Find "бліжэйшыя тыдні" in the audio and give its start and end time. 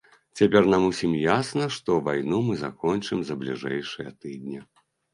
3.45-4.69